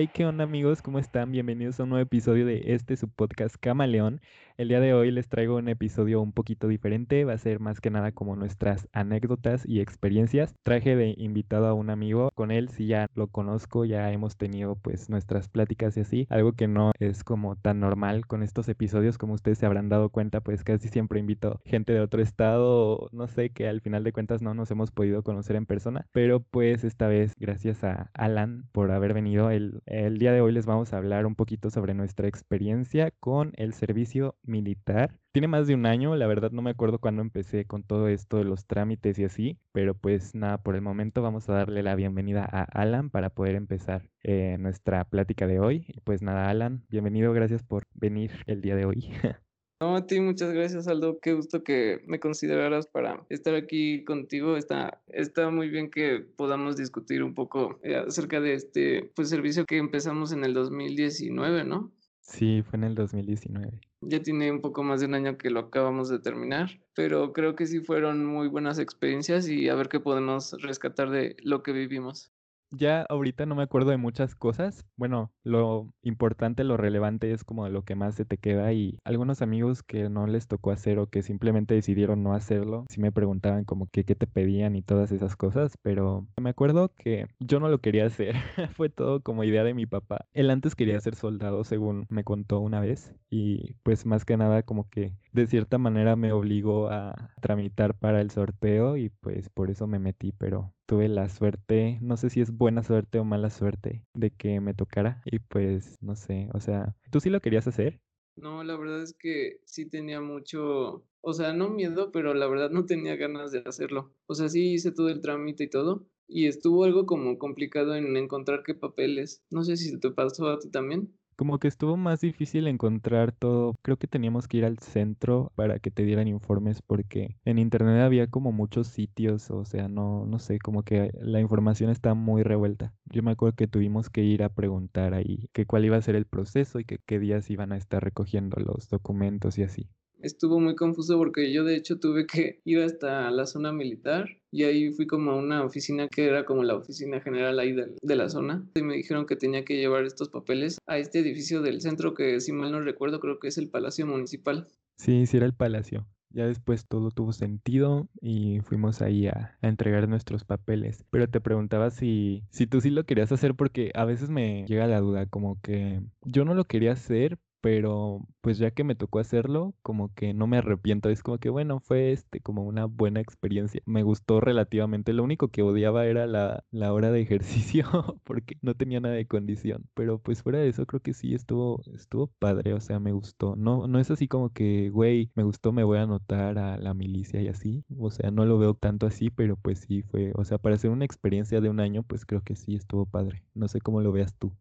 [0.00, 0.80] Hey, ¿qué onda amigos?
[0.80, 1.32] ¿Cómo están?
[1.32, 4.20] Bienvenidos a un nuevo episodio de este su podcast Camaleón.
[4.56, 7.80] El día de hoy les traigo un episodio un poquito diferente, va a ser más
[7.80, 10.54] que nada como nuestras anécdotas y experiencias.
[10.64, 14.74] Traje de invitado a un amigo, con él sí ya lo conozco, ya hemos tenido
[14.74, 19.16] pues nuestras pláticas y así, algo que no es como tan normal con estos episodios
[19.16, 23.28] como ustedes se habrán dado cuenta, pues casi siempre invito gente de otro estado, no
[23.28, 26.82] sé, que al final de cuentas no nos hemos podido conocer en persona, pero pues
[26.82, 30.92] esta vez gracias a Alan por haber venido el el día de hoy les vamos
[30.92, 35.18] a hablar un poquito sobre nuestra experiencia con el servicio militar.
[35.32, 38.36] Tiene más de un año, la verdad no me acuerdo cuándo empecé con todo esto
[38.36, 41.94] de los trámites y así, pero pues nada, por el momento vamos a darle la
[41.94, 45.86] bienvenida a Alan para poder empezar eh, nuestra plática de hoy.
[46.04, 49.10] Pues nada, Alan, bienvenido, gracias por venir el día de hoy.
[49.80, 51.20] No, a ti muchas gracias, Aldo.
[51.20, 54.56] Qué gusto que me consideraras para estar aquí contigo.
[54.56, 59.64] Está, está muy bien que podamos discutir un poco eh, acerca de este pues, servicio
[59.66, 61.92] que empezamos en el 2019, ¿no?
[62.22, 63.80] Sí, fue en el 2019.
[64.00, 67.54] Ya tiene un poco más de un año que lo acabamos de terminar, pero creo
[67.54, 71.72] que sí fueron muy buenas experiencias y a ver qué podemos rescatar de lo que
[71.72, 72.32] vivimos.
[72.70, 74.84] Ya ahorita no me acuerdo de muchas cosas.
[74.96, 79.40] Bueno, lo importante, lo relevante es como lo que más se te queda y algunos
[79.40, 83.64] amigos que no les tocó hacer o que simplemente decidieron no hacerlo, sí me preguntaban
[83.64, 87.68] como que qué te pedían y todas esas cosas, pero me acuerdo que yo no
[87.68, 88.34] lo quería hacer.
[88.76, 90.26] Fue todo como idea de mi papá.
[90.34, 94.62] Él antes quería ser soldado, según me contó una vez, y pues más que nada
[94.62, 99.70] como que de cierta manera me obligó a tramitar para el sorteo y pues por
[99.70, 103.50] eso me metí, pero tuve la suerte, no sé si es buena suerte o mala
[103.50, 107.68] suerte de que me tocara y pues no sé, o sea, ¿tú sí lo querías
[107.68, 108.00] hacer?
[108.36, 112.70] No, la verdad es que sí tenía mucho, o sea, no miedo, pero la verdad
[112.70, 114.14] no tenía ganas de hacerlo.
[114.26, 118.16] O sea, sí hice todo el trámite y todo, y estuvo algo como complicado en
[118.16, 119.42] encontrar qué papeles.
[119.50, 123.76] No sé si te pasó a ti también como que estuvo más difícil encontrar todo.
[123.82, 128.02] Creo que teníamos que ir al centro para que te dieran informes porque en internet
[128.02, 132.42] había como muchos sitios, o sea, no, no sé, como que la información está muy
[132.42, 132.92] revuelta.
[133.04, 136.16] Yo me acuerdo que tuvimos que ir a preguntar ahí que cuál iba a ser
[136.16, 139.88] el proceso y que qué días iban a estar recogiendo los documentos y así
[140.20, 144.64] estuvo muy confuso porque yo de hecho tuve que ir hasta la zona militar y
[144.64, 148.28] ahí fui como a una oficina que era como la oficina general ahí de, la
[148.28, 152.14] zona y me dijeron que tenía que llevar estos papeles a este edificio del centro
[152.14, 154.68] que si mal no recuerdo creo que es el Palacio Municipal.
[154.96, 156.06] Sí, sí era el Palacio.
[156.30, 161.04] Ya después todo tuvo sentido y fuimos ahí a, a, entregar nuestros papeles.
[161.10, 164.86] Pero te preguntaba si, si tú sí lo querías hacer porque a veces me llega
[164.86, 169.18] la duda como que yo no lo quería hacer, pero pues ya que me tocó
[169.18, 173.20] hacerlo, como que no me arrepiento, es como que bueno, fue este como una buena
[173.20, 177.84] experiencia, me gustó relativamente, lo único que odiaba era la, la hora de ejercicio
[178.24, 181.82] porque no tenía nada de condición, pero pues fuera de eso creo que sí estuvo,
[181.94, 185.72] estuvo padre, o sea, me gustó, no, no es así como que, güey, me gustó,
[185.72, 189.06] me voy a anotar a la milicia y así, o sea, no lo veo tanto
[189.06, 192.24] así, pero pues sí fue, o sea, para hacer una experiencia de un año, pues
[192.26, 194.52] creo que sí estuvo padre, no sé cómo lo veas tú.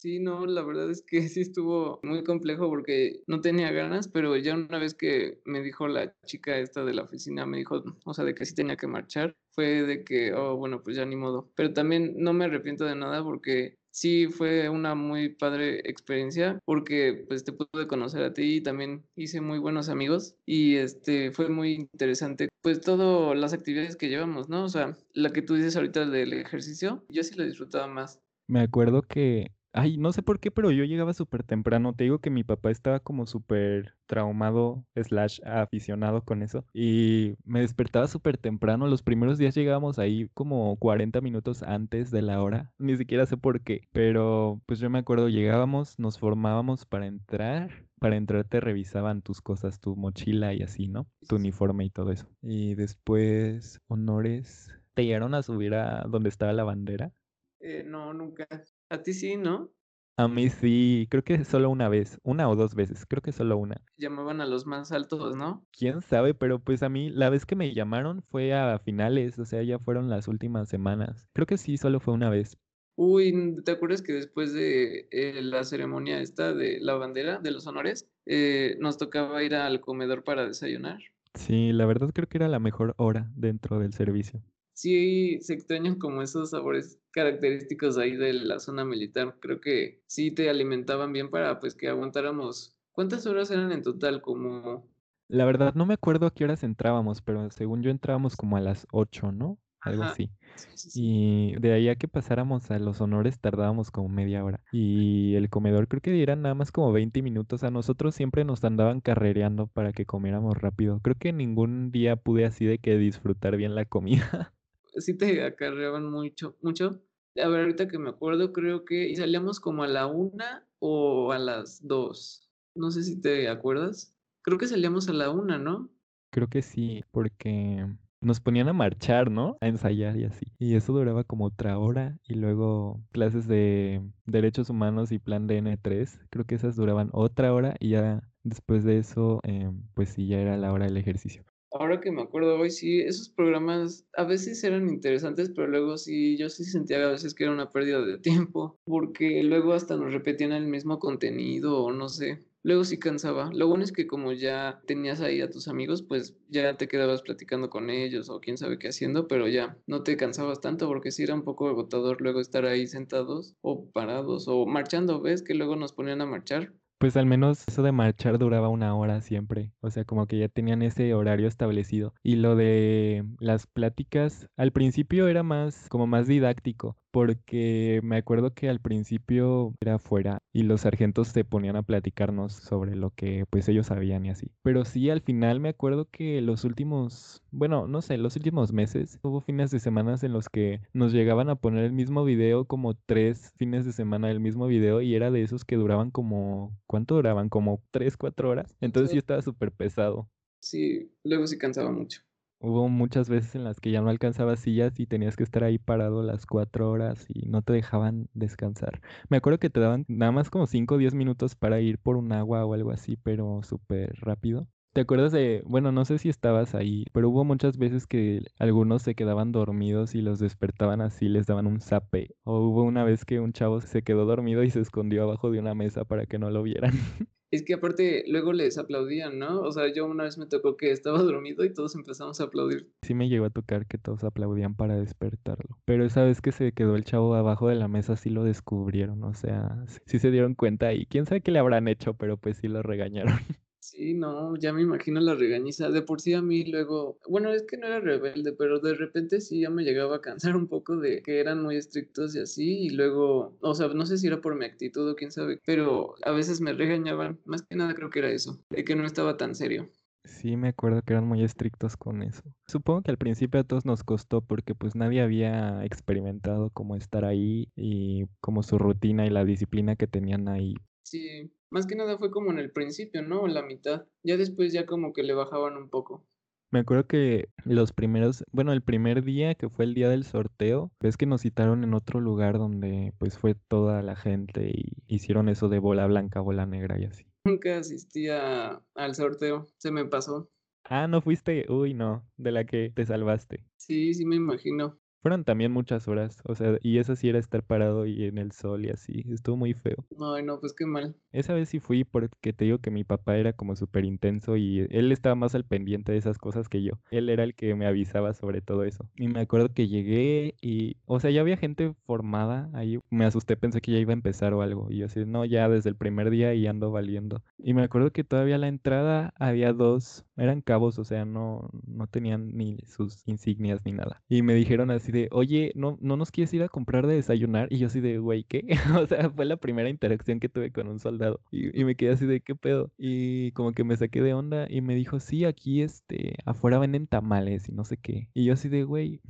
[0.00, 4.34] Sí, no, la verdad es que sí estuvo muy complejo porque no tenía ganas, pero
[4.38, 8.14] ya una vez que me dijo la chica esta de la oficina, me dijo, o
[8.14, 11.16] sea, de que sí tenía que marchar, fue de que, oh, bueno, pues ya ni
[11.16, 11.50] modo.
[11.54, 17.24] Pero también no me arrepiento de nada porque sí fue una muy padre experiencia porque
[17.28, 21.48] pues te pude conocer a ti y también hice muy buenos amigos y este fue
[21.48, 24.64] muy interesante pues todas las actividades que llevamos, ¿no?
[24.64, 28.20] O sea, la que tú dices ahorita del ejercicio, yo sí lo disfrutaba más.
[28.46, 31.94] Me acuerdo que Ay, no sé por qué, pero yo llegaba súper temprano.
[31.94, 36.64] Te digo que mi papá estaba como súper traumado, slash aficionado con eso.
[36.72, 38.88] Y me despertaba súper temprano.
[38.88, 42.72] Los primeros días llegábamos ahí como 40 minutos antes de la hora.
[42.78, 43.82] Ni siquiera sé por qué.
[43.92, 47.70] Pero pues yo me acuerdo, llegábamos, nos formábamos para entrar.
[48.00, 51.06] Para entrar te revisaban tus cosas, tu mochila y así, ¿no?
[51.28, 52.26] Tu uniforme y todo eso.
[52.42, 54.74] Y después, honores.
[54.94, 57.12] ¿Te llegaron a subir a donde estaba la bandera?
[57.60, 58.46] Eh, no, nunca.
[58.88, 59.70] A ti sí, ¿no?
[60.16, 63.56] A mí sí, creo que solo una vez, una o dos veces, creo que solo
[63.56, 63.80] una.
[63.96, 65.64] Llamaban a los más altos, ¿no?
[65.72, 69.46] Quién sabe, pero pues a mí la vez que me llamaron fue a finales, o
[69.46, 71.26] sea, ya fueron las últimas semanas.
[71.32, 72.58] Creo que sí, solo fue una vez.
[72.96, 77.66] Uy, ¿te acuerdas que después de eh, la ceremonia esta de la bandera de los
[77.66, 80.98] honores, eh, nos tocaba ir al comedor para desayunar?
[81.34, 84.42] Sí, la verdad creo que era la mejor hora dentro del servicio
[84.80, 89.36] sí se extrañan como esos sabores característicos ahí de la zona militar.
[89.40, 92.76] Creo que sí te alimentaban bien para pues que aguantáramos.
[92.92, 94.22] ¿Cuántas horas eran en total?
[94.22, 94.88] Como...
[95.28, 98.60] La verdad no me acuerdo a qué horas entrábamos, pero según yo entrábamos como a
[98.60, 99.58] las 8, ¿no?
[99.80, 100.12] algo Ajá.
[100.12, 100.30] así.
[100.56, 101.00] Sí, sí, sí.
[101.02, 104.60] Y de ahí a que pasáramos a los honores tardábamos como media hora.
[104.72, 107.64] Y el comedor creo que eran nada más como 20 minutos.
[107.64, 111.00] A nosotros siempre nos andaban carrereando para que comiéramos rápido.
[111.00, 114.52] Creo que ningún día pude así de que disfrutar bien la comida.
[114.96, 117.02] Sí te acarreaban mucho, mucho.
[117.36, 121.38] A ver, ahorita que me acuerdo, creo que salíamos como a la una o a
[121.38, 122.48] las dos.
[122.74, 124.16] No sé si te acuerdas.
[124.42, 125.90] Creo que salíamos a la una, ¿no?
[126.30, 127.86] Creo que sí, porque
[128.20, 129.56] nos ponían a marchar, ¿no?
[129.60, 130.46] A ensayar y así.
[130.58, 132.18] Y eso duraba como otra hora.
[132.26, 136.20] Y luego clases de derechos humanos y plan DN3.
[136.30, 137.76] Creo que esas duraban otra hora.
[137.80, 141.44] Y ya después de eso, em, pues sí, ya era la hora del ejercicio.
[141.72, 146.36] Ahora que me acuerdo hoy, sí, esos programas a veces eran interesantes, pero luego sí,
[146.36, 150.12] yo sí sentía a veces que era una pérdida de tiempo, porque luego hasta nos
[150.12, 152.44] repetían el mismo contenido o no sé.
[152.62, 153.50] Luego sí cansaba.
[153.54, 157.22] Lo bueno es que como ya tenías ahí a tus amigos, pues ya te quedabas
[157.22, 161.12] platicando con ellos o quién sabe qué haciendo, pero ya no te cansabas tanto porque
[161.12, 165.42] sí era un poco agotador luego estar ahí sentados o parados o marchando, ¿ves?
[165.42, 166.74] Que luego nos ponían a marchar.
[167.00, 170.48] Pues al menos eso de marchar duraba una hora siempre, o sea, como que ya
[170.48, 172.12] tenían ese horario establecido.
[172.22, 178.52] Y lo de las pláticas, al principio era más, como más didáctico, porque me acuerdo
[178.52, 183.46] que al principio era afuera y los sargentos se ponían a platicarnos sobre lo que
[183.48, 184.50] pues ellos sabían y así.
[184.62, 189.18] Pero sí, al final me acuerdo que los últimos, bueno, no sé, los últimos meses
[189.22, 192.94] hubo fines de semana en los que nos llegaban a poner el mismo video como
[192.94, 197.14] tres fines de semana el mismo video y era de esos que duraban como, ¿cuánto
[197.14, 197.48] duraban?
[197.48, 198.74] Como tres, cuatro horas.
[198.80, 200.28] Entonces sí estaba súper pesado.
[200.60, 202.20] Sí, luego sí cansaba mucho.
[202.62, 205.78] Hubo muchas veces en las que ya no alcanzaba sillas y tenías que estar ahí
[205.78, 209.00] parado las cuatro horas y no te dejaban descansar.
[209.30, 212.16] Me acuerdo que te daban nada más como cinco o diez minutos para ir por
[212.16, 214.68] un agua o algo así, pero súper rápido.
[214.92, 219.02] ¿Te acuerdas de, bueno, no sé si estabas ahí, pero hubo muchas veces que algunos
[219.02, 222.34] se quedaban dormidos y los despertaban así, les daban un zape.
[222.44, 225.60] O hubo una vez que un chavo se quedó dormido y se escondió abajo de
[225.60, 226.92] una mesa para que no lo vieran.
[227.52, 229.60] Es que aparte luego les aplaudían, ¿no?
[229.60, 232.88] O sea, yo una vez me tocó que estaba dormido y todos empezamos a aplaudir.
[233.02, 235.78] Sí me llegó a tocar que todos aplaudían para despertarlo.
[235.84, 239.24] Pero esa vez que se quedó el chavo abajo de la mesa sí lo descubrieron,
[239.24, 242.58] o sea, sí se dieron cuenta y quién sabe qué le habrán hecho, pero pues
[242.58, 243.34] sí lo regañaron.
[243.82, 245.90] Sí, no, ya me imagino la regañiza.
[245.90, 249.40] De por sí a mí luego, bueno, es que no era rebelde, pero de repente
[249.40, 252.78] sí ya me llegaba a cansar un poco de que eran muy estrictos y así,
[252.86, 256.14] y luego, o sea, no sé si era por mi actitud o quién sabe, pero
[256.24, 259.36] a veces me regañaban, más que nada creo que era eso, de que no estaba
[259.38, 259.90] tan serio.
[260.24, 262.42] Sí, me acuerdo que eran muy estrictos con eso.
[262.66, 267.24] Supongo que al principio a todos nos costó porque pues nadie había experimentado cómo estar
[267.24, 270.74] ahí y como su rutina y la disciplina que tenían ahí.
[271.02, 273.46] Sí, más que nada fue como en el principio, ¿no?
[273.46, 274.06] La mitad.
[274.22, 276.26] Ya después ya como que le bajaban un poco.
[276.72, 280.92] Me acuerdo que los primeros, bueno, el primer día que fue el día del sorteo,
[281.00, 285.48] ves que nos citaron en otro lugar donde pues fue toda la gente y hicieron
[285.48, 287.26] eso de bola blanca, bola negra y así.
[287.44, 290.48] Nunca asistía al sorteo, se me pasó.
[290.84, 293.64] Ah, no fuiste, uy, no, de la que te salvaste.
[293.76, 294.98] Sí, sí me imagino.
[295.22, 298.52] Fueron también muchas horas, o sea, y eso sí era estar parado y en el
[298.52, 300.06] sol y así, estuvo muy feo.
[300.34, 301.14] Ay, no, pues qué mal.
[301.30, 304.86] Esa vez sí fui porque te digo que mi papá era como súper intenso y
[304.90, 306.94] él estaba más al pendiente de esas cosas que yo.
[307.10, 309.08] Él era el que me avisaba sobre todo eso.
[309.16, 312.98] Y me acuerdo que llegué y, o sea, ya había gente formada ahí.
[313.10, 314.86] Me asusté, pensé que ya iba a empezar o algo.
[314.90, 317.42] Y yo así, no, ya desde el primer día y ando valiendo.
[317.58, 321.68] Y me acuerdo que todavía a la entrada había dos, eran cabos, o sea, no,
[321.86, 324.22] no tenían ni sus insignias ni nada.
[324.28, 327.68] Y me dijeron así de, oye, ¿no, no nos quieres ir a comprar de desayunar?
[327.70, 328.66] Y yo así de, güey, ¿qué?
[329.02, 332.12] o sea, fue la primera interacción que tuve con un soldado y, y, me quedé
[332.12, 332.90] así de qué pedo.
[332.98, 337.06] Y como que me saqué de onda y me dijo, sí, aquí este, afuera venden
[337.06, 338.28] tamales y no sé qué.
[338.34, 339.20] Y yo así de, güey,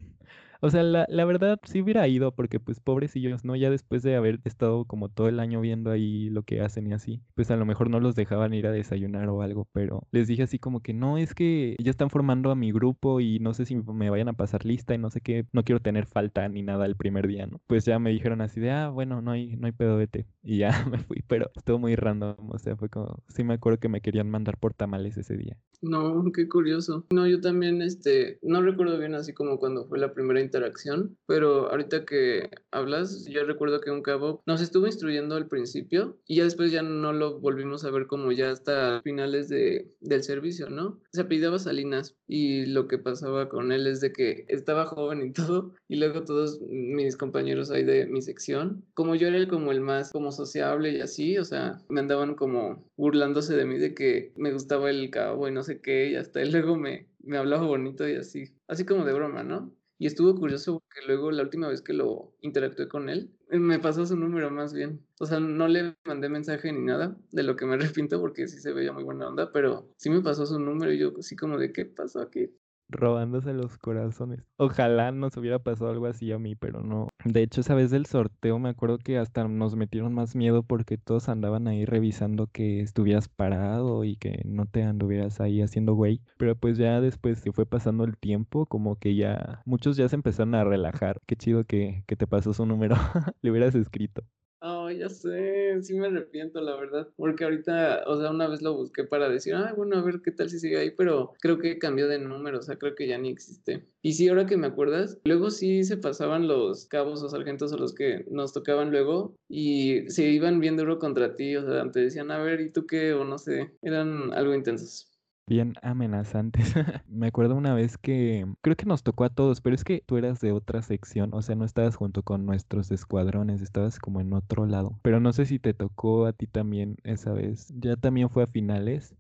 [0.61, 3.57] o sea, la, la, verdad sí hubiera ido porque pues pobrecillos, ¿no?
[3.57, 6.93] Ya después de haber estado como todo el año viendo ahí lo que hacen y
[6.93, 10.29] así, pues a lo mejor no los dejaban ir a desayunar o algo, pero les
[10.29, 13.55] dije así como que no, es que ya están formando a mi grupo y no
[13.55, 16.49] sé si me vayan a pasar lista y no sé qué, no quiero tener falta
[16.49, 17.61] ni nada el primer día, ¿no?
[17.67, 20.27] Pues ya me dijeron así de, ah, bueno, no hay, no hay pedo, vete.
[20.43, 23.79] Y ya me fui, pero estuvo muy random, o sea, fue como, sí me acuerdo
[23.79, 25.57] que me querían mandar por tamales ese día.
[25.83, 27.07] No, qué curioso.
[27.11, 31.71] No, yo también, este, no recuerdo bien así como cuando fue la primera interacción, pero
[31.71, 36.45] ahorita que hablas, yo recuerdo que un cabo nos estuvo instruyendo al principio y ya
[36.45, 41.01] después ya no lo volvimos a ver como ya hasta finales de, del servicio, ¿no?
[41.13, 45.33] Se apellidaba Salinas y lo que pasaba con él es de que estaba joven y
[45.33, 49.71] todo y luego todos mis compañeros ahí de mi sección, como yo era el como
[49.71, 53.95] el más como sociable y así, o sea, me andaban como burlándose de mí de
[53.95, 57.39] que me gustaba el cabo y no sé qué y hasta él luego me, me
[57.39, 59.73] hablaba bonito y así, así como de broma, ¿no?
[60.01, 64.07] Y estuvo curioso porque luego la última vez que lo interactué con él, me pasó
[64.07, 65.05] su número más bien.
[65.19, 68.61] O sea, no le mandé mensaje ni nada, de lo que me arrepiento porque sí
[68.61, 71.59] se veía muy buena onda, pero sí me pasó su número y yo así como
[71.59, 72.51] de qué pasó aquí
[72.91, 74.45] robándose los corazones.
[74.57, 77.09] Ojalá nos hubiera pasado algo así a mí, pero no.
[77.25, 80.99] De hecho, esa vez del sorteo me acuerdo que hasta nos metieron más miedo porque
[80.99, 86.21] todos andaban ahí revisando que estuvieras parado y que no te anduvieras ahí haciendo güey.
[86.39, 90.17] Pero pues ya después se fue pasando el tiempo, como que ya muchos ya se
[90.17, 91.21] empezaron a relajar.
[91.27, 92.97] Qué chido que, que te pasó su número.
[93.43, 94.23] Le hubieras escrito.
[94.63, 98.75] Oh, ya sé, sí me arrepiento, la verdad, porque ahorita, o sea, una vez lo
[98.77, 101.79] busqué para decir, ah, bueno, a ver qué tal si sigue ahí, pero creo que
[101.79, 103.87] cambió de número, o sea, creo que ya ni existe.
[104.03, 107.79] Y sí, ahora que me acuerdas, luego sí se pasaban los cabos o sargentos o
[107.79, 112.01] los que nos tocaban luego y se iban bien duro contra ti, o sea, te
[112.01, 113.15] decían, a ver, ¿y tú qué?
[113.15, 115.10] O no sé, eran algo intensos
[115.51, 116.75] bien amenazantes.
[117.09, 120.17] Me acuerdo una vez que creo que nos tocó a todos, pero es que tú
[120.17, 124.33] eras de otra sección, o sea, no estabas junto con nuestros escuadrones, estabas como en
[124.33, 124.99] otro lado.
[125.03, 127.75] Pero no sé si te tocó a ti también esa vez.
[127.77, 129.17] Ya también fue a finales.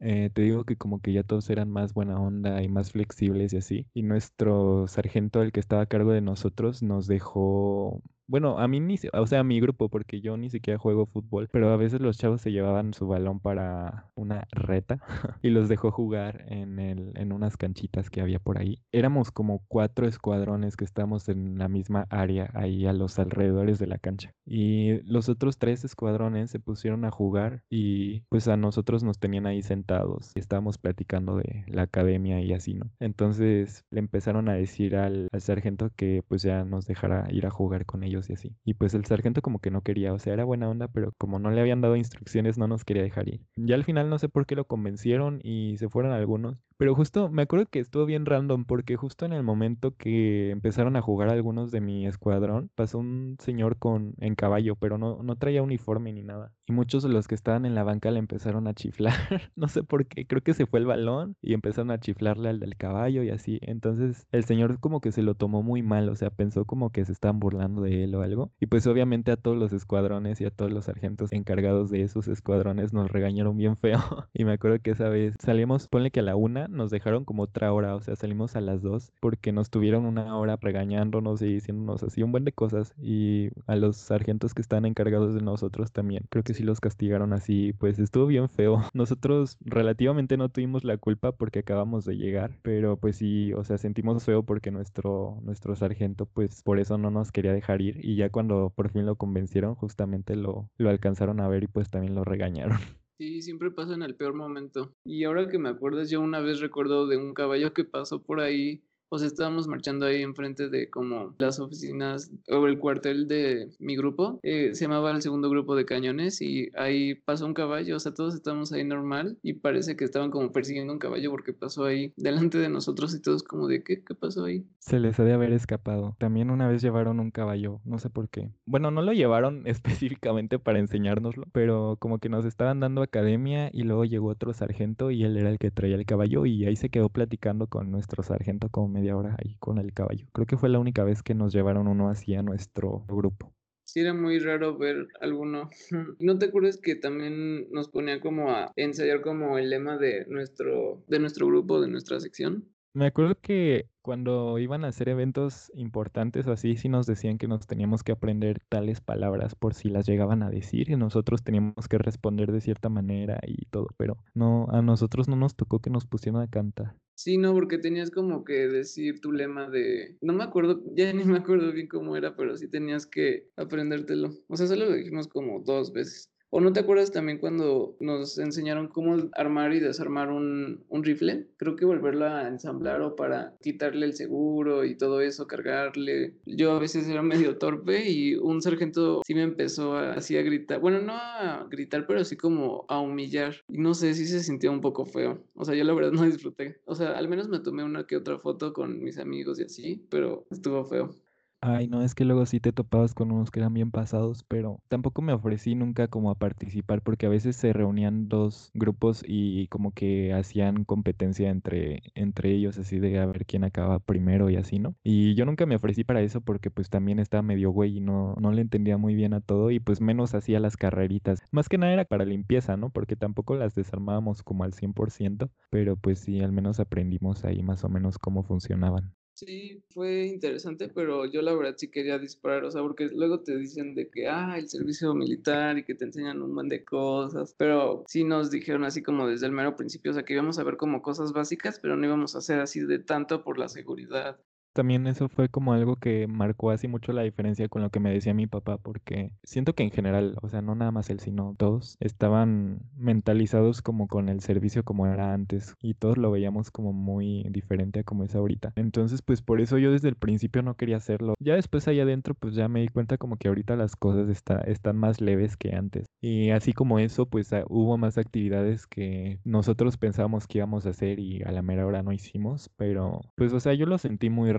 [0.00, 3.54] Eh, te digo que como que ya todos eran más buena onda y más flexibles
[3.54, 3.86] y así.
[3.94, 8.78] Y nuestro sargento, el que estaba a cargo de nosotros, nos dejó bueno, a mí
[8.78, 12.00] ni, o sea, a mi grupo, porque yo ni siquiera juego fútbol, pero a veces
[12.00, 15.00] los chavos se llevaban su balón para una reta
[15.42, 18.78] y los dejó jugar en, el, en unas canchitas que había por ahí.
[18.92, 23.88] Éramos como cuatro escuadrones que estábamos en la misma área, ahí a los alrededores de
[23.88, 24.32] la cancha.
[24.46, 29.46] Y los otros tres escuadrones se pusieron a jugar y pues a nosotros nos tenían
[29.46, 32.92] ahí sentados y estábamos platicando de la academia y así, ¿no?
[33.00, 37.50] Entonces le empezaron a decir al, al sargento que pues ya nos dejara ir a
[37.50, 38.54] jugar con ellos y así.
[38.64, 41.38] Y pues el sargento como que no quería, o sea, era buena onda, pero como
[41.38, 43.40] no le habían dado instrucciones, no nos quería dejar ir.
[43.56, 46.58] Ya al final no sé por qué lo convencieron y se fueron algunos.
[46.80, 50.96] Pero justo me acuerdo que estuvo bien random porque justo en el momento que empezaron
[50.96, 55.36] a jugar algunos de mi escuadrón, pasó un señor con en caballo, pero no, no
[55.36, 56.54] traía uniforme ni nada.
[56.66, 59.12] Y muchos de los que estaban en la banca le empezaron a chiflar.
[59.56, 62.60] no sé por qué, creo que se fue el balón y empezaron a chiflarle al
[62.60, 63.58] del caballo y así.
[63.60, 67.04] Entonces el señor como que se lo tomó muy mal, o sea, pensó como que
[67.04, 68.52] se estaban burlando de él o algo.
[68.58, 72.26] Y pues obviamente a todos los escuadrones y a todos los sargentos encargados de esos
[72.26, 74.00] escuadrones nos regañaron bien feo.
[74.32, 77.44] y me acuerdo que esa vez salimos, ponle que a la una nos dejaron como
[77.44, 81.54] otra hora, o sea, salimos a las dos porque nos tuvieron una hora regañándonos y
[81.54, 85.92] diciéndonos así un buen de cosas y a los sargentos que están encargados de nosotros
[85.92, 86.24] también.
[86.30, 88.82] Creo que sí los castigaron así, pues estuvo bien feo.
[88.94, 93.78] Nosotros relativamente no tuvimos la culpa porque acabamos de llegar, pero pues sí, o sea,
[93.78, 98.16] sentimos feo porque nuestro nuestro sargento pues por eso no nos quería dejar ir y
[98.16, 102.14] ya cuando por fin lo convencieron justamente lo lo alcanzaron a ver y pues también
[102.14, 102.78] lo regañaron.
[103.20, 104.96] Sí, siempre pasa en el peor momento.
[105.04, 108.40] Y ahora que me acuerdas, yo una vez recuerdo de un caballo que pasó por
[108.40, 108.82] ahí
[109.18, 114.38] sea, estábamos marchando ahí enfrente de como las oficinas o el cuartel de mi grupo.
[114.42, 117.96] Eh, se llamaba el segundo grupo de cañones y ahí pasó un caballo.
[117.96, 121.52] O sea, todos estábamos ahí normal y parece que estaban como persiguiendo un caballo porque
[121.52, 124.64] pasó ahí delante de nosotros y todos como de ¿qué, qué pasó ahí?
[124.78, 126.16] Se les ha de haber escapado.
[126.18, 128.50] También una vez llevaron un caballo, no sé por qué.
[128.66, 133.82] Bueno, no lo llevaron específicamente para enseñárnoslo, pero como que nos estaban dando academia y
[133.82, 136.90] luego llegó otro sargento y él era el que traía el caballo y ahí se
[136.90, 140.26] quedó platicando con nuestro sargento como media hora ahí con el caballo.
[140.32, 143.52] Creo que fue la única vez que nos llevaron uno así a nuestro grupo.
[143.84, 145.68] Sí, era muy raro ver alguno.
[146.20, 151.02] ¿No te acuerdas que también nos ponía como a ensayar como el lema de nuestro,
[151.08, 152.68] de nuestro grupo, de nuestra sección?
[152.92, 157.46] Me acuerdo que cuando iban a hacer eventos importantes o así, sí nos decían que
[157.46, 161.86] nos teníamos que aprender tales palabras por si las llegaban a decir y nosotros teníamos
[161.88, 165.90] que responder de cierta manera y todo, pero no, a nosotros no nos tocó que
[165.90, 166.96] nos pusieran a cantar.
[167.14, 171.22] Sí, no, porque tenías como que decir tu lema de, no me acuerdo, ya ni
[171.24, 174.30] me acuerdo bien cómo era, pero sí tenías que aprendértelo.
[174.48, 176.30] O sea, solo lo dijimos como dos veces.
[176.52, 181.46] ¿O no te acuerdas también cuando nos enseñaron cómo armar y desarmar un, rifle?
[181.56, 186.34] Creo que volverlo a ensamblar o para quitarle el seguro y todo eso, cargarle.
[186.44, 190.80] Yo a veces era medio torpe y un sargento sí me empezó así a gritar.
[190.80, 193.54] Bueno, no a gritar, pero así como a humillar.
[193.68, 195.44] Y no sé, si se sintió un poco feo.
[195.54, 196.80] O sea, yo la verdad no disfruté.
[196.84, 200.04] O sea, al menos me tomé una que otra foto con mis amigos y así,
[200.10, 201.14] pero estuvo feo.
[201.62, 204.82] Ay, no, es que luego sí te topabas con unos que eran bien pasados, pero
[204.88, 209.66] tampoco me ofrecí nunca como a participar porque a veces se reunían dos grupos y
[209.68, 214.56] como que hacían competencia entre, entre ellos, así de a ver quién acaba primero y
[214.56, 214.94] así, ¿no?
[215.04, 218.34] Y yo nunca me ofrecí para eso porque pues también estaba medio güey y no,
[218.40, 221.40] no le entendía muy bien a todo y pues menos hacía las carreritas.
[221.50, 222.88] Más que nada era para limpieza, ¿no?
[222.88, 227.84] Porque tampoco las desarmábamos como al 100%, pero pues sí, al menos aprendimos ahí más
[227.84, 229.12] o menos cómo funcionaban.
[229.42, 233.56] Sí, fue interesante, pero yo la verdad sí quería disparar, o sea, porque luego te
[233.56, 237.54] dicen de que, ah, el servicio militar y que te enseñan un montón de cosas,
[237.56, 240.64] pero sí nos dijeron así como desde el mero principio, o sea, que íbamos a
[240.64, 244.38] ver como cosas básicas, pero no íbamos a hacer así de tanto por la seguridad.
[244.80, 248.10] También eso fue como algo que marcó así mucho la diferencia con lo que me
[248.10, 251.54] decía mi papá, porque siento que en general, o sea, no nada más él, sino
[251.58, 256.94] todos estaban mentalizados como con el servicio como era antes y todos lo veíamos como
[256.94, 258.72] muy diferente a como es ahorita.
[258.74, 261.34] Entonces, pues por eso yo desde el principio no quería hacerlo.
[261.38, 264.60] Ya después allá adentro, pues ya me di cuenta como que ahorita las cosas está,
[264.60, 266.06] están más leves que antes.
[266.22, 270.90] Y así como eso, pues ah, hubo más actividades que nosotros pensábamos que íbamos a
[270.90, 274.30] hacer y a la mera hora no hicimos, pero pues o sea, yo lo sentí
[274.30, 274.52] muy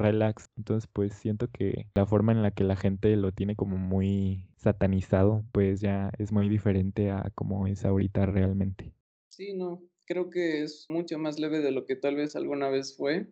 [0.57, 4.47] Entonces, pues siento que la forma en la que la gente lo tiene como muy
[4.57, 8.93] satanizado, pues ya es muy diferente a como es ahorita realmente.
[9.29, 12.95] Sí, no, creo que es mucho más leve de lo que tal vez alguna vez
[12.95, 13.27] fue.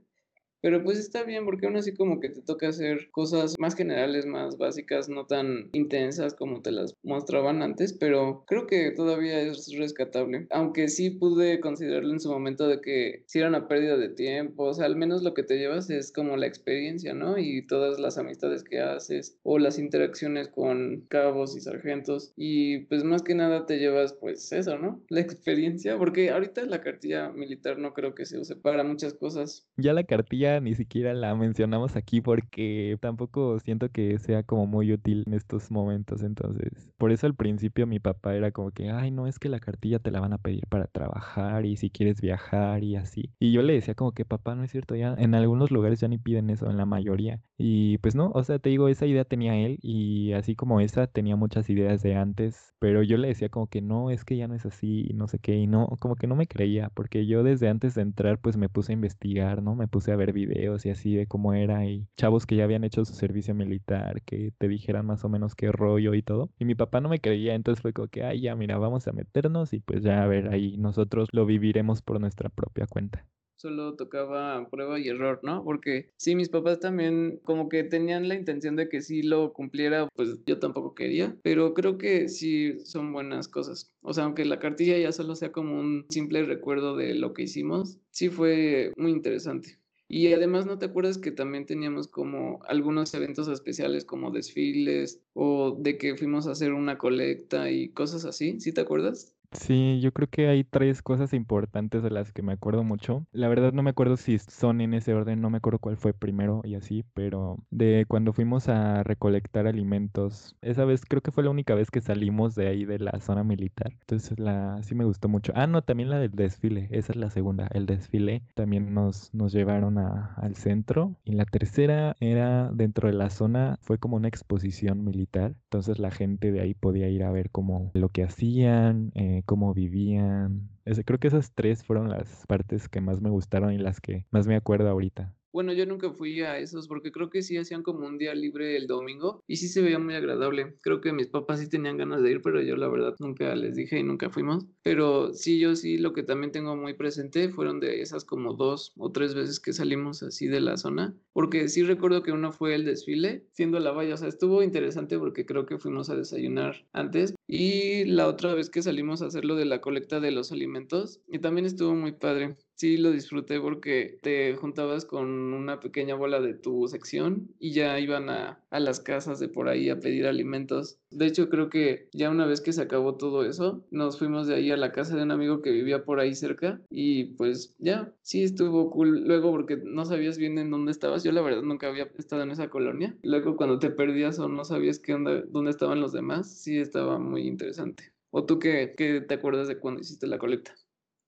[0.62, 4.26] Pero pues está bien porque aún así como que te toca hacer cosas más generales,
[4.26, 9.72] más básicas, no tan intensas como te las mostraban antes, pero creo que todavía es
[9.78, 10.48] rescatable.
[10.50, 14.66] Aunque sí pude considerarlo en su momento de que si era una pérdida de tiempo,
[14.66, 17.38] o sea, al menos lo que te llevas es como la experiencia, ¿no?
[17.38, 23.04] Y todas las amistades que haces o las interacciones con cabos y sargentos y pues
[23.04, 25.04] más que nada te llevas pues eso, ¿no?
[25.10, 29.68] La experiencia, porque ahorita la cartilla militar no creo que se use para muchas cosas.
[29.78, 34.92] Ya la cartilla ni siquiera la mencionamos aquí porque tampoco siento que sea como muy
[34.92, 36.24] útil en estos momentos.
[36.24, 39.60] Entonces, por eso al principio mi papá era como que, ay, no, es que la
[39.60, 43.32] cartilla te la van a pedir para trabajar y si quieres viajar y así.
[43.40, 46.08] Y yo le decía como que, papá, no es cierto, ya en algunos lugares ya
[46.08, 47.42] ni piden eso, en la mayoría.
[47.58, 51.08] Y pues no, o sea, te digo, esa idea tenía él y así como esa
[51.08, 54.48] tenía muchas ideas de antes, pero yo le decía como que no, es que ya
[54.48, 57.44] no es así, no sé qué, y no, como que no me creía, porque yo
[57.44, 59.76] desde antes de entrar pues me puse a investigar, ¿no?
[59.76, 62.84] Me puse a ver videos y así de cómo era y chavos que ya habían
[62.84, 66.50] hecho su servicio militar, que te dijeran más o menos qué rollo y todo.
[66.60, 69.12] Y mi papá no me creía, entonces fue como que, ay, ya, mira, vamos a
[69.14, 73.26] meternos y pues ya a ver, ahí nosotros lo viviremos por nuestra propia cuenta
[73.60, 75.64] solo tocaba prueba y error, ¿no?
[75.64, 80.08] Porque sí, mis papás también como que tenían la intención de que sí lo cumpliera,
[80.16, 83.92] pues yo tampoco quería, pero creo que sí son buenas cosas.
[84.02, 87.44] O sea, aunque la cartilla ya solo sea como un simple recuerdo de lo que
[87.44, 89.79] hicimos, sí fue muy interesante.
[90.12, 95.78] Y además, ¿no te acuerdas que también teníamos como algunos eventos especiales como desfiles o
[95.80, 98.60] de que fuimos a hacer una colecta y cosas así?
[98.60, 99.39] ¿Sí te acuerdas?
[99.52, 103.26] Sí, yo creo que hay tres cosas importantes de las que me acuerdo mucho.
[103.32, 106.14] La verdad no me acuerdo si son en ese orden, no me acuerdo cuál fue
[106.14, 111.44] primero y así, pero de cuando fuimos a recolectar alimentos, esa vez creo que fue
[111.44, 113.92] la única vez que salimos de ahí de la zona militar.
[114.02, 115.52] Entonces la sí me gustó mucho.
[115.56, 117.68] Ah, no, también la del desfile, esa es la segunda.
[117.74, 121.16] El desfile también nos, nos llevaron a, al centro.
[121.24, 125.56] Y la tercera era dentro de la zona, fue como una exposición militar.
[125.64, 129.12] Entonces la gente de ahí podía ir a ver como lo que hacían.
[129.16, 130.70] Eh, cómo vivían.
[131.06, 134.48] creo que esas tres fueron las partes que más me gustaron y las que más
[134.48, 135.36] me acuerdo ahorita.
[135.52, 138.78] Bueno, yo nunca fui a esos porque creo que sí hacían como un día libre
[138.78, 140.78] el domingo y sí se veía muy agradable.
[140.82, 143.76] Creo que mis papás sí tenían ganas de ir, pero yo la verdad nunca les
[143.76, 144.68] dije y nunca fuimos.
[144.84, 148.94] Pero sí, yo sí lo que también tengo muy presente fueron de esas como dos
[148.98, 152.76] o tres veces que salimos así de la zona, porque sí recuerdo que uno fue
[152.76, 156.86] el desfile, siendo la valla, o sea, estuvo interesante porque creo que fuimos a desayunar
[156.94, 160.52] antes y la otra vez que salimos a hacer lo de la colecta de los
[160.52, 166.16] alimentos y también estuvo muy padre sí lo disfruté porque te juntabas con una pequeña
[166.16, 170.00] bola de tu sección y ya iban a, a, las casas de por ahí a
[170.00, 170.98] pedir alimentos.
[171.12, 174.56] De hecho, creo que ya una vez que se acabó todo eso, nos fuimos de
[174.56, 178.14] ahí a la casa de un amigo que vivía por ahí cerca y pues ya,
[178.22, 179.26] sí estuvo cool.
[179.26, 182.52] Luego porque no sabías bien en dónde estabas, yo la verdad nunca había estado en
[182.52, 183.18] esa colonia.
[183.24, 187.48] Luego cuando te perdías o no sabías qué dónde estaban los demás, sí estaba muy
[187.48, 188.14] interesante.
[188.32, 190.76] ¿O tú qué, qué te acuerdas de cuando hiciste la colecta?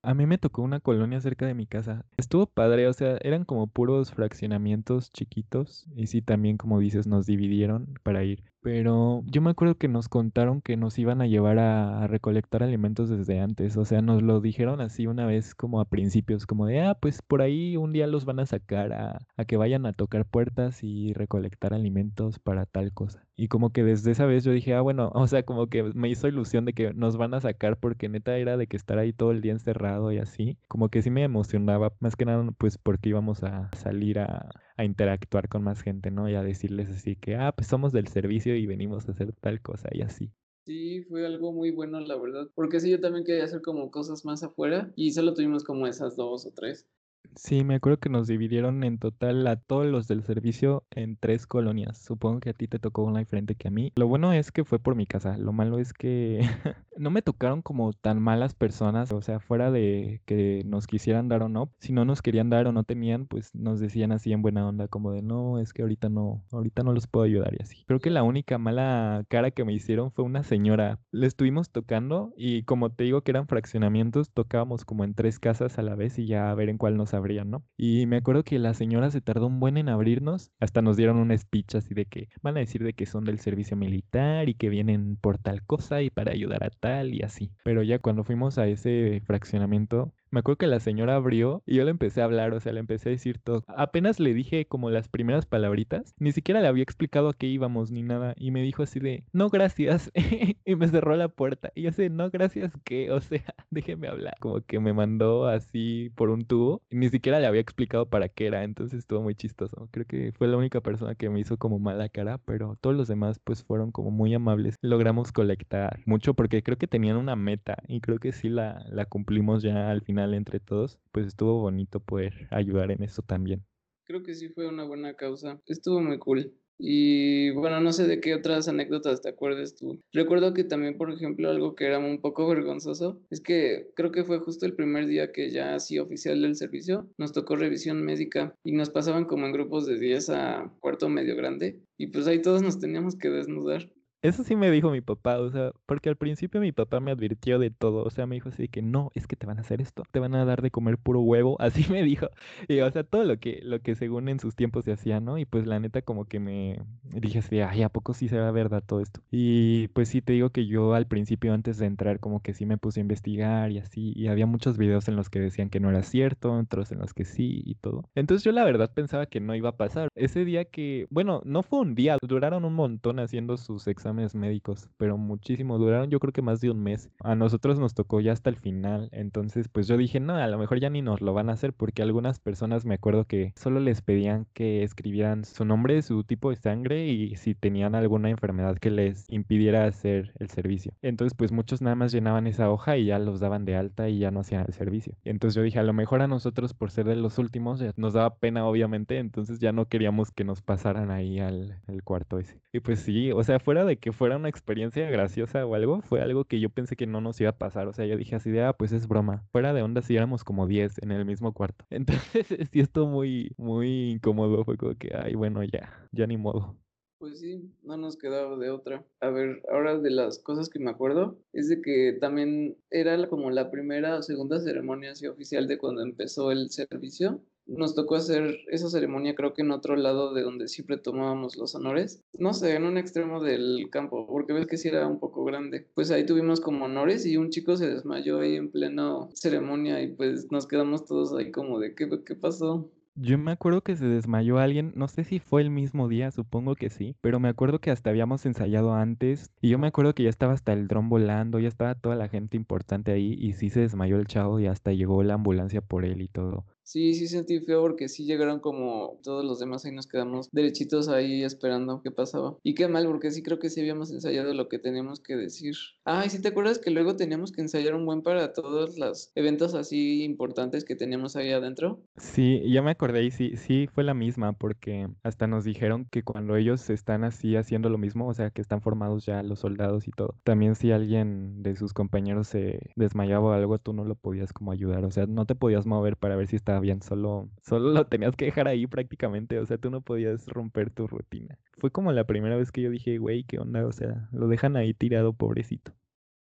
[0.03, 2.05] A mí me tocó una colonia cerca de mi casa.
[2.17, 5.85] Estuvo padre, o sea, eran como puros fraccionamientos chiquitos.
[5.95, 8.43] Y sí, también como dices, nos dividieron para ir.
[8.61, 13.09] Pero yo me acuerdo que nos contaron que nos iban a llevar a, recolectar alimentos
[13.09, 13.75] desde antes.
[13.77, 17.21] O sea, nos lo dijeron así una vez como a principios, como de, ah, pues
[17.21, 20.83] por ahí un día los van a sacar a, a que vayan a tocar puertas
[20.83, 23.25] y recolectar alimentos para tal cosa.
[23.35, 26.09] Y como que desde esa vez yo dije, ah, bueno, o sea, como que me
[26.09, 29.13] hizo ilusión de que nos van a sacar porque neta era de que estar ahí
[29.13, 30.57] todo el día encerrado y así.
[30.67, 34.49] Como que sí me emocionaba, más que nada pues porque íbamos a salir a
[34.81, 36.29] a interactuar con más gente, ¿no?
[36.29, 39.61] Y a decirles así que, ah, pues somos del servicio y venimos a hacer tal
[39.61, 40.31] cosa y así.
[40.65, 42.49] Sí, fue algo muy bueno, la verdad.
[42.55, 46.15] Porque sí, yo también quería hacer como cosas más afuera y solo tuvimos como esas
[46.15, 46.87] dos o tres.
[47.35, 51.47] Sí, me acuerdo que nos dividieron en total a todos los del servicio en tres
[51.47, 51.97] colonias.
[51.97, 53.91] Supongo que a ti te tocó una diferente que a mí.
[53.95, 55.37] Lo bueno es que fue por mi casa.
[55.37, 56.41] Lo malo es que
[56.97, 59.11] no me tocaron como tan malas personas.
[59.11, 61.71] O sea, fuera de que nos quisieran dar o no.
[61.79, 64.87] Si no nos querían dar o no tenían, pues nos decían así en buena onda,
[64.87, 67.83] como de no, es que ahorita no, ahorita no los puedo ayudar y así.
[67.87, 70.99] Creo que la única mala cara que me hicieron fue una señora.
[71.11, 75.79] Le estuvimos tocando y como te digo que eran fraccionamientos, tocábamos como en tres casas
[75.79, 77.63] a la vez y ya a ver en cuál nos abrían, ¿no?
[77.77, 81.17] Y me acuerdo que la señora se tardó un buen en abrirnos, hasta nos dieron
[81.17, 84.53] un speech así de que van a decir de que son del servicio militar y
[84.55, 87.51] que vienen por tal cosa y para ayudar a tal y así.
[87.63, 91.83] Pero ya cuando fuimos a ese fraccionamiento, me acuerdo que la señora abrió y yo
[91.83, 93.63] le empecé a hablar, o sea, le empecé a decir todo.
[93.67, 97.91] Apenas le dije como las primeras palabritas, ni siquiera le había explicado a qué íbamos
[97.91, 98.33] ni nada.
[98.37, 100.09] Y me dijo así de, no, gracias.
[100.65, 101.71] y me cerró la puerta.
[101.75, 103.11] Y yo sé, no, gracias, ¿qué?
[103.11, 104.35] O sea, déjeme hablar.
[104.39, 106.81] Como que me mandó así por un tubo.
[106.89, 108.63] Y ni siquiera le había explicado para qué era.
[108.63, 109.89] Entonces estuvo muy chistoso.
[109.91, 113.09] Creo que fue la única persona que me hizo como mala cara, pero todos los
[113.09, 114.77] demás pues fueron como muy amables.
[114.81, 119.05] Logramos colectar mucho porque creo que tenían una meta y creo que sí la, la
[119.05, 123.63] cumplimos ya al final entre todos, pues estuvo bonito poder ayudar en eso también.
[124.05, 125.61] Creo que sí fue una buena causa.
[125.65, 126.53] Estuvo muy cool.
[126.83, 130.01] Y bueno, no sé de qué otras anécdotas te acuerdes tú.
[130.11, 134.23] Recuerdo que también, por ejemplo, algo que era un poco vergonzoso es que creo que
[134.23, 138.55] fue justo el primer día que ya así oficial del servicio nos tocó revisión médica
[138.63, 142.41] y nos pasaban como en grupos de 10 a cuarto medio grande y pues ahí
[142.41, 143.91] todos nos teníamos que desnudar.
[144.21, 147.57] Eso sí me dijo mi papá, o sea, porque al principio mi papá me advirtió
[147.57, 149.61] de todo, o sea, me dijo así de que no, es que te van a
[149.61, 152.27] hacer esto, te van a dar de comer puro huevo, así me dijo.
[152.67, 155.39] Y o sea, todo lo que lo que según en sus tiempos se hacía, ¿no?
[155.39, 158.83] Y pues la neta como que me dije así, ay, a poco sí será verdad
[158.85, 159.21] todo esto.
[159.31, 162.67] Y pues sí te digo que yo al principio antes de entrar como que sí
[162.67, 165.79] me puse a investigar y así, y había muchos videos en los que decían que
[165.79, 168.03] no era cierto, otros en los que sí y todo.
[168.13, 170.09] Entonces yo la verdad pensaba que no iba a pasar.
[170.13, 174.89] Ese día que, bueno, no fue un día, duraron un montón haciendo sus exámenes médicos,
[174.97, 177.09] pero muchísimo, duraron yo creo que más de un mes.
[177.23, 180.57] A nosotros nos tocó ya hasta el final, entonces pues yo dije, no, a lo
[180.57, 183.79] mejor ya ni nos lo van a hacer porque algunas personas me acuerdo que solo
[183.79, 188.77] les pedían que escribieran su nombre, su tipo de sangre y si tenían alguna enfermedad
[188.77, 190.93] que les impidiera hacer el servicio.
[191.01, 194.19] Entonces pues muchos nada más llenaban esa hoja y ya los daban de alta y
[194.19, 195.15] ya no hacían el servicio.
[195.23, 198.35] Entonces yo dije, a lo mejor a nosotros por ser de los últimos nos daba
[198.35, 202.31] pena obviamente, entonces ya no queríamos que nos pasaran ahí al, al cuarto.
[202.73, 206.21] Y pues sí, o sea, fuera de que fuera una experiencia graciosa o algo, fue
[206.21, 207.87] algo que yo pensé que no nos iba a pasar.
[207.87, 209.45] O sea, yo dije así de, ah, pues es broma.
[209.51, 211.85] Fuera de onda si éramos como 10 en el mismo cuarto.
[211.89, 214.65] Entonces, sí, esto muy, muy incómodo.
[214.65, 216.75] Fue como que, ay, bueno, ya, ya ni modo.
[217.19, 219.05] Pues sí, no nos quedaba de otra.
[219.19, 223.51] A ver, ahora de las cosas que me acuerdo, es de que también era como
[223.51, 228.57] la primera o segunda ceremonia así oficial de cuando empezó el servicio nos tocó hacer
[228.67, 232.23] esa ceremonia creo que en otro lado de donde siempre tomábamos los honores.
[232.33, 235.87] No sé, en un extremo del campo, porque ves que sí era un poco grande.
[235.93, 240.13] Pues ahí tuvimos como honores y un chico se desmayó ahí en pleno ceremonia y
[240.13, 242.91] pues nos quedamos todos ahí como de qué, qué pasó.
[243.15, 246.75] Yo me acuerdo que se desmayó alguien, no sé si fue el mismo día, supongo
[246.75, 250.23] que sí, pero me acuerdo que hasta habíamos ensayado antes y yo me acuerdo que
[250.23, 253.69] ya estaba hasta el dron volando, ya estaba toda la gente importante ahí y sí
[253.69, 256.65] se desmayó el chavo y hasta llegó la ambulancia por él y todo.
[256.91, 261.07] Sí, sí sentí feo porque sí llegaron como todos los demás y nos quedamos derechitos
[261.07, 262.57] ahí esperando qué pasaba.
[262.63, 265.73] Y qué mal porque sí creo que sí habíamos ensayado lo que teníamos que decir.
[266.03, 269.31] Ah, y sí te acuerdas que luego teníamos que ensayar un buen para todos los
[269.35, 272.03] eventos así importantes que teníamos ahí adentro.
[272.17, 276.23] Sí, ya me acordé y sí, sí fue la misma porque hasta nos dijeron que
[276.23, 280.09] cuando ellos están así haciendo lo mismo, o sea, que están formados ya los soldados
[280.09, 284.15] y todo, también si alguien de sus compañeros se desmayaba o algo, tú no lo
[284.15, 287.49] podías como ayudar, o sea, no te podías mover para ver si estaba bien, solo,
[287.63, 291.57] solo lo tenías que dejar ahí prácticamente, o sea, tú no podías romper tu rutina.
[291.77, 293.85] Fue como la primera vez que yo dije, güey, ¿qué onda?
[293.85, 295.93] O sea, lo dejan ahí tirado, pobrecito.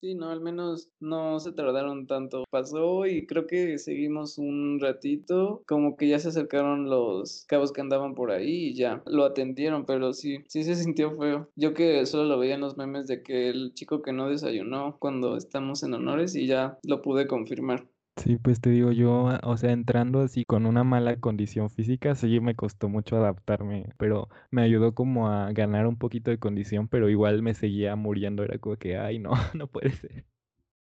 [0.03, 2.45] Sí, no, al menos no se tardaron tanto.
[2.49, 7.83] Pasó y creo que seguimos un ratito, como que ya se acercaron los cabos que
[7.83, 11.51] andaban por ahí y ya lo atendieron, pero sí, sí se sintió feo.
[11.55, 14.97] Yo que solo lo veía en los memes de que el chico que no desayunó
[14.99, 17.87] cuando estamos en honores y ya lo pude confirmar.
[18.17, 22.39] Sí, pues te digo yo, o sea, entrando así con una mala condición física, sí
[22.41, 27.09] me costó mucho adaptarme, pero me ayudó como a ganar un poquito de condición, pero
[27.09, 30.27] igual me seguía muriendo, era como que, ay, no, no puede ser.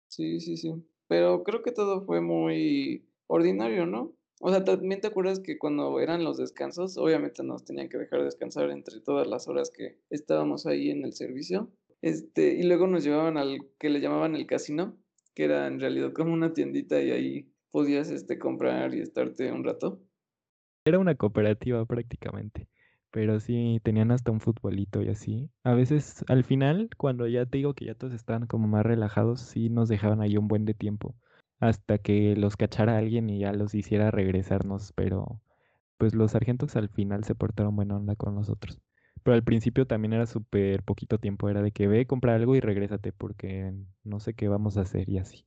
[0.08, 0.72] Sí, sí, sí,
[1.06, 4.16] pero creo que todo fue muy ordinario, ¿no?
[4.40, 8.24] O sea, también te acuerdas que cuando eran los descansos, obviamente nos tenían que dejar
[8.24, 11.70] descansar entre todas las horas que estábamos ahí en el servicio.
[12.02, 14.96] Este, y luego nos llevaban al que le llamaban el casino,
[15.34, 19.64] que era en realidad como una tiendita y ahí podías este, comprar y estarte un
[19.64, 20.02] rato.
[20.84, 22.68] Era una cooperativa prácticamente,
[23.10, 25.50] pero sí tenían hasta un futbolito y así.
[25.62, 29.40] A veces al final, cuando ya te digo que ya todos estaban como más relajados,
[29.40, 31.14] sí nos dejaban ahí un buen de tiempo
[31.60, 35.40] hasta que los cachara alguien y ya los hiciera regresarnos, pero
[35.98, 38.78] pues los sargentos al final se portaron buena onda con nosotros.
[39.22, 42.60] Pero al principio también era súper poquito tiempo, era de que ve, compra algo y
[42.60, 43.72] regrésate porque
[44.04, 45.46] no sé qué vamos a hacer y así.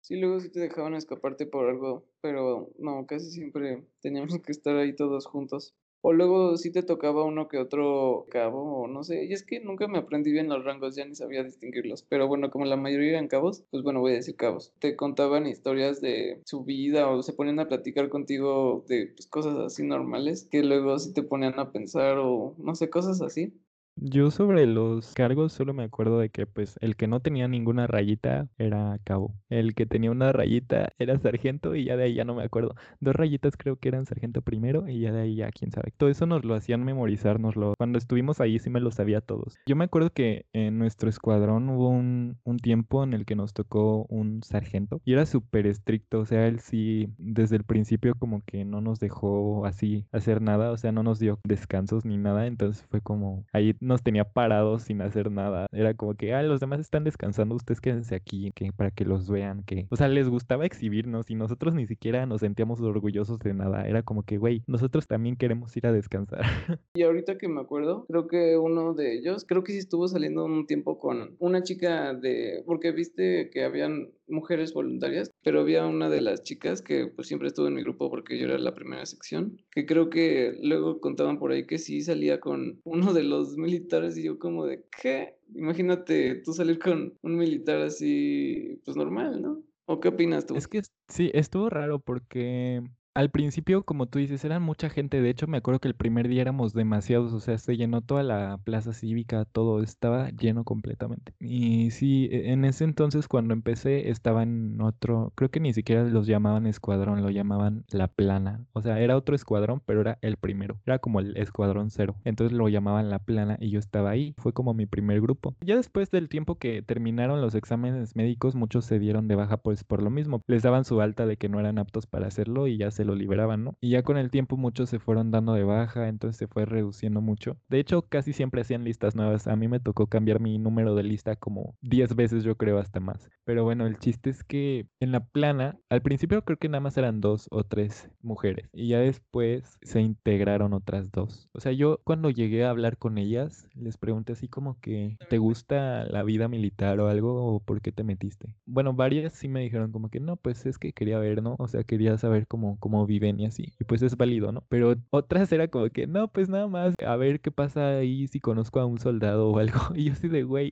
[0.00, 4.76] Sí, luego sí te dejaban escaparte por algo, pero no, casi siempre teníamos que estar
[4.76, 5.76] ahí todos juntos.
[6.04, 9.24] O luego sí te tocaba uno que otro cabo, o no sé.
[9.24, 12.02] Y es que nunca me aprendí bien los rangos, ya ni sabía distinguirlos.
[12.08, 14.72] Pero bueno, como la mayoría eran cabos, pues bueno, voy a decir cabos.
[14.80, 19.56] Te contaban historias de su vida o se ponían a platicar contigo de pues, cosas
[19.58, 23.52] así normales que luego sí te ponían a pensar o no sé, cosas así.
[23.96, 27.86] Yo sobre los cargos solo me acuerdo de que pues el que no tenía ninguna
[27.86, 29.34] rayita era cabo.
[29.50, 32.74] El que tenía una rayita era sargento y ya de ahí ya no me acuerdo.
[33.00, 35.92] Dos rayitas creo que eran sargento primero y ya de ahí ya quién sabe.
[35.96, 37.74] Todo eso nos lo hacían memorizárnoslo.
[37.76, 39.56] Cuando estuvimos ahí sí me lo sabía todos.
[39.66, 43.52] Yo me acuerdo que en nuestro escuadrón hubo un, un tiempo en el que nos
[43.52, 46.20] tocó un sargento y era súper estricto.
[46.20, 50.70] O sea, él sí desde el principio como que no nos dejó así hacer nada.
[50.72, 52.46] O sea, no nos dio descansos ni nada.
[52.46, 55.66] Entonces fue como ahí nos tenía parados sin hacer nada.
[55.72, 59.28] Era como que, ah, los demás están descansando, ustedes quédense aquí, que para que los
[59.28, 63.54] vean, que, o sea, les gustaba exhibirnos y nosotros ni siquiera nos sentíamos orgullosos de
[63.54, 63.86] nada.
[63.86, 66.42] Era como que, güey, nosotros también queremos ir a descansar.
[66.94, 70.44] Y ahorita que me acuerdo, creo que uno de ellos, creo que sí estuvo saliendo
[70.44, 76.08] un tiempo con una chica de, porque viste que habían mujeres voluntarias, pero había una
[76.08, 79.06] de las chicas que pues siempre estuvo en mi grupo porque yo era la primera
[79.06, 83.56] sección, que creo que luego contaban por ahí que sí salía con uno de los
[83.56, 85.36] militares y yo como de, ¿qué?
[85.54, 89.62] Imagínate tú salir con un militar así, pues normal, ¿no?
[89.86, 90.56] ¿O qué opinas tú?
[90.56, 92.82] Es que sí, estuvo raro porque
[93.14, 95.20] al principio, como tú dices, eran mucha gente.
[95.20, 97.32] De hecho, me acuerdo que el primer día éramos demasiados.
[97.32, 101.34] O sea, se llenó toda la plaza cívica, todo estaba lleno completamente.
[101.38, 105.32] Y sí, e, en ese entonces, cuando empecé, estaba en otro.
[105.34, 108.64] Creo que ni siquiera los llamaban escuadrón, lo llamaban la plana.
[108.72, 110.80] O sea, era otro escuadrón, pero era el primero.
[110.86, 112.16] Era como el escuadrón cero.
[112.24, 114.34] Entonces lo llamaban la plana y yo estaba ahí.
[114.38, 115.54] Fue como mi primer grupo.
[115.60, 119.84] Ya después del tiempo que terminaron los exámenes médicos, muchos se dieron de baja, pues
[119.84, 120.42] por lo mismo.
[120.46, 123.14] Les daban su alta de que no eran aptos para hacerlo y ya se lo
[123.14, 123.76] liberaban, ¿no?
[123.80, 127.20] Y ya con el tiempo muchos se fueron dando de baja, entonces se fue reduciendo
[127.20, 127.56] mucho.
[127.68, 129.46] De hecho, casi siempre hacían listas nuevas.
[129.46, 133.00] A mí me tocó cambiar mi número de lista como 10 veces, yo creo, hasta
[133.00, 133.30] más.
[133.44, 136.96] Pero bueno, el chiste es que en la plana, al principio creo que nada más
[136.96, 138.68] eran dos o tres mujeres.
[138.72, 141.48] Y ya después se integraron otras dos.
[141.52, 145.38] O sea, yo cuando llegué a hablar con ellas, les pregunté así como que, ¿te
[145.38, 147.54] gusta la vida militar o algo?
[147.54, 148.54] ¿O por qué te metiste?
[148.66, 151.56] Bueno, varias sí me dijeron como que no, pues es que quería ver, ¿no?
[151.58, 153.72] O sea, quería saber cómo, cómo viven y así.
[153.80, 154.64] Y pues es válido, ¿no?
[154.68, 158.40] Pero otras era como que, no, pues nada más, a ver qué pasa ahí si
[158.40, 159.72] conozco a un soldado o algo.
[160.02, 160.70] Y yo así de, güey.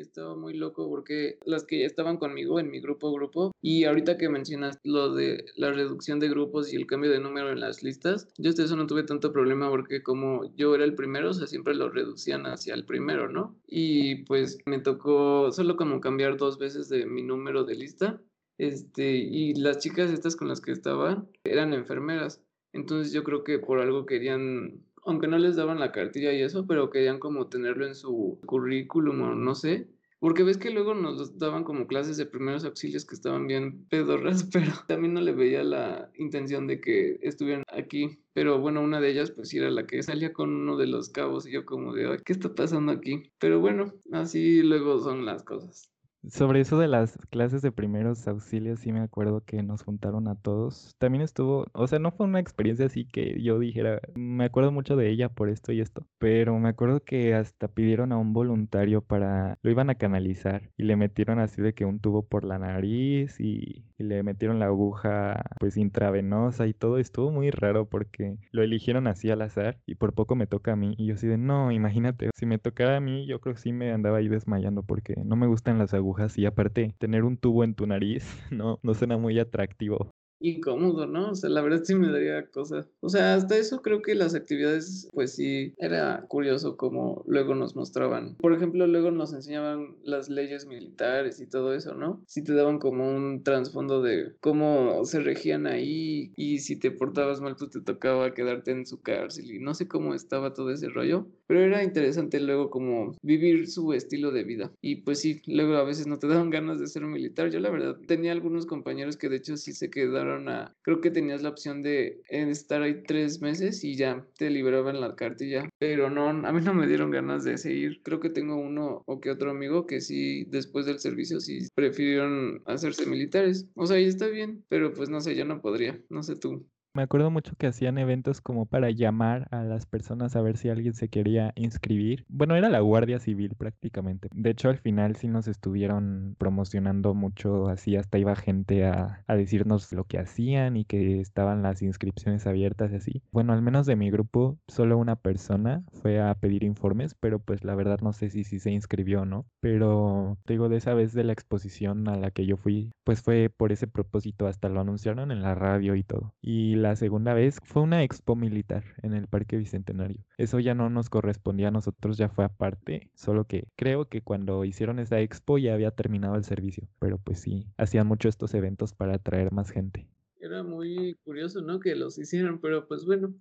[0.00, 4.28] Estaba muy loco porque las que estaban conmigo en mi grupo grupo y ahorita que
[4.28, 8.28] mencionas lo de la reducción de grupos y el cambio de número en las listas,
[8.36, 11.46] yo hasta eso no tuve tanto problema porque como yo era el primero, o sea,
[11.46, 13.56] siempre lo reducían hacia el primero, ¿no?
[13.68, 18.20] Y pues me tocó solo como cambiar dos veces de mi número de lista
[18.60, 22.42] este, y las chicas estas con las que estaban eran enfermeras.
[22.74, 26.66] Entonces yo creo que por algo querían, aunque no les daban la cartilla y eso,
[26.66, 29.88] pero querían como tenerlo en su currículum o no sé.
[30.18, 34.44] Porque ves que luego nos daban como clases de primeros auxilios que estaban bien pedorras,
[34.52, 38.22] pero también no le veía la intención de que estuvieran aquí.
[38.34, 41.46] Pero bueno, una de ellas pues era la que salía con uno de los cabos
[41.46, 43.32] y yo como de, ¿qué está pasando aquí?
[43.38, 45.90] Pero bueno, así luego son las cosas.
[46.28, 50.34] Sobre eso de las clases de primeros auxilios, sí me acuerdo que nos juntaron a
[50.34, 50.94] todos.
[50.98, 54.96] También estuvo, o sea, no fue una experiencia así que yo dijera, me acuerdo mucho
[54.96, 59.00] de ella por esto y esto, pero me acuerdo que hasta pidieron a un voluntario
[59.02, 62.58] para, lo iban a canalizar y le metieron así de que un tubo por la
[62.58, 66.98] nariz y, y le metieron la aguja pues intravenosa y todo.
[66.98, 70.76] Estuvo muy raro porque lo eligieron así al azar y por poco me toca a
[70.76, 73.60] mí y yo así de, no, imagínate, si me tocara a mí yo creo que
[73.60, 77.36] sí me andaba ahí desmayando porque no me gustan las agujas y aparte tener un
[77.36, 81.30] tubo en tu nariz no, no suena muy atractivo incómodo, ¿no?
[81.30, 82.86] O sea, la verdad sí me daría cosa.
[83.00, 87.76] O sea, hasta eso creo que las actividades, pues sí, era curioso como luego nos
[87.76, 88.36] mostraban.
[88.36, 92.22] Por ejemplo, luego nos enseñaban las leyes militares y todo eso, ¿no?
[92.26, 97.40] Sí te daban como un trasfondo de cómo se regían ahí y si te portabas
[97.40, 100.88] mal, pues te tocaba quedarte en su cárcel y no sé cómo estaba todo ese
[100.88, 101.26] rollo.
[101.50, 104.72] Pero era interesante luego como vivir su estilo de vida.
[104.80, 107.50] Y pues sí, luego a veces no te daban ganas de ser militar.
[107.50, 111.10] Yo la verdad tenía algunos compañeros que de hecho sí se quedaron a, creo que
[111.10, 116.08] tenías la opción de estar ahí tres meses y ya te liberaban la cartilla, pero
[116.08, 118.00] no, a mí no me dieron ganas de seguir.
[118.04, 122.62] Creo que tengo uno o que otro amigo que sí, después del servicio, sí prefirieron
[122.66, 123.66] hacerse militares.
[123.74, 126.64] O sea, y está bien, pero pues no sé, yo no podría, no sé tú.
[126.92, 130.70] Me acuerdo mucho que hacían eventos como para llamar a las personas a ver si
[130.70, 132.24] alguien se quería inscribir.
[132.28, 134.28] Bueno, era la Guardia Civil prácticamente.
[134.34, 139.36] De hecho, al final sí nos estuvieron promocionando mucho, así hasta iba gente a, a
[139.36, 143.22] decirnos lo que hacían y que estaban las inscripciones abiertas y así.
[143.30, 147.62] Bueno, al menos de mi grupo, solo una persona fue a pedir informes, pero pues
[147.62, 149.46] la verdad no sé si, si se inscribió o no.
[149.60, 153.22] Pero te digo, de esa vez de la exposición a la que yo fui, pues
[153.22, 156.34] fue por ese propósito, hasta lo anunciaron en la radio y todo.
[156.42, 160.24] Y la segunda vez fue una expo militar en el Parque Bicentenario.
[160.38, 164.64] Eso ya no nos correspondía a nosotros, ya fue aparte, solo que creo que cuando
[164.64, 168.92] hicieron esa expo ya había terminado el servicio, pero pues sí, hacían mucho estos eventos
[168.94, 170.08] para atraer más gente.
[170.40, 171.80] Era muy curioso, ¿no?
[171.80, 173.34] Que los hicieran, pero pues bueno,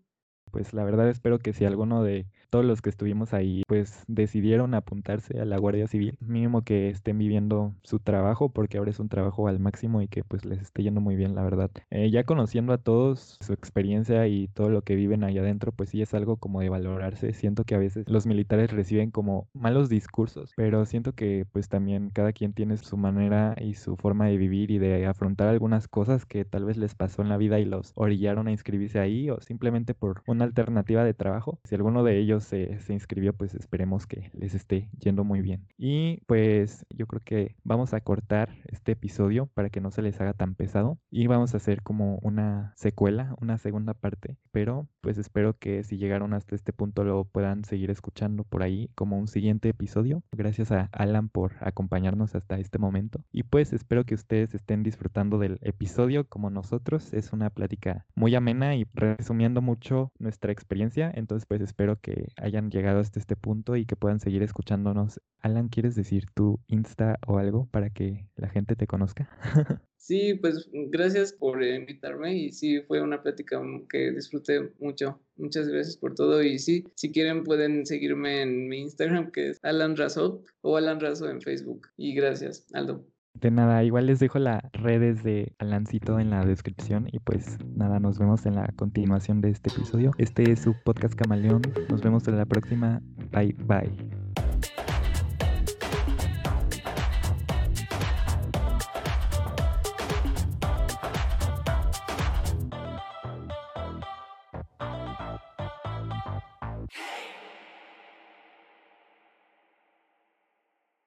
[0.51, 4.73] pues la verdad espero que si alguno de todos los que estuvimos ahí pues decidieron
[4.73, 9.09] apuntarse a la Guardia Civil, mínimo que estén viviendo su trabajo porque ahora es un
[9.09, 11.71] trabajo al máximo y que pues les esté yendo muy bien la verdad.
[11.91, 15.89] Eh, ya conociendo a todos su experiencia y todo lo que viven ahí adentro pues
[15.89, 17.33] sí es algo como de valorarse.
[17.33, 22.09] Siento que a veces los militares reciben como malos discursos, pero siento que pues también
[22.09, 26.25] cada quien tiene su manera y su forma de vivir y de afrontar algunas cosas
[26.25, 29.39] que tal vez les pasó en la vida y los orillaron a inscribirse ahí o
[29.41, 31.59] simplemente por una alternativa de trabajo.
[31.65, 35.67] Si alguno de ellos se, se, inscribió, pues esperemos que les esté yendo muy bien.
[35.77, 40.19] Y pues yo creo que vamos a cortar este episodio para que no se les
[40.21, 44.37] haga tan pesado y vamos a hacer como una secuela, una segunda parte.
[44.51, 48.89] Pero pues espero que si llegaron hasta este punto lo puedan seguir escuchando por ahí
[48.95, 50.23] como un siguiente episodio.
[50.31, 53.21] Gracias a Alan por acompañarnos hasta este momento.
[53.33, 57.13] Y pues espero que ustedes estén disfrutando del episodio como nosotros.
[57.13, 61.11] Es una plática muy amena y resumiendo mucho nuestra experiencia.
[61.13, 65.19] Entonces pues espero que hayan llegado hasta este punto y que puedan seguir escuchándonos.
[65.39, 69.29] Alan, ¿quieres decir tu Insta o algo para que la gente te conozca?
[70.01, 75.21] Sí, pues gracias por invitarme y sí, fue una plática que disfruté mucho.
[75.35, 79.59] Muchas gracias por todo y sí, si quieren pueden seguirme en mi Instagram que es
[79.61, 81.89] Alan Razo o Alan Razo en Facebook.
[81.97, 83.05] Y gracias, Aldo.
[83.33, 87.99] De nada, igual les dejo las redes de Alancito en la descripción y pues nada,
[87.99, 90.11] nos vemos en la continuación de este episodio.
[90.17, 91.61] Este es su podcast Camaleón.
[91.89, 93.01] Nos vemos en la próxima.
[93.31, 94.19] Bye bye.